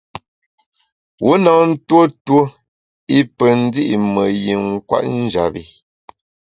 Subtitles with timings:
[1.25, 2.41] Wu na ntuo tuo
[3.17, 5.63] i pe ndi’ me yin kwet njap bi.